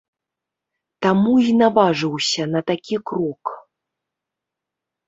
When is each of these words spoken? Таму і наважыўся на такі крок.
Таму 1.05 1.33
і 1.49 1.53
наважыўся 1.61 2.43
на 2.57 2.65
такі 2.73 2.95
крок. 3.13 3.55